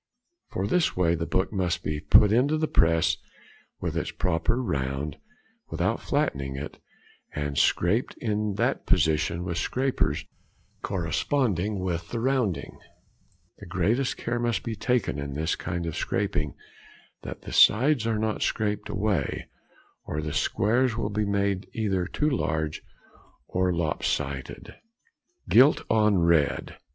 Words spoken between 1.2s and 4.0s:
book must be put into the press with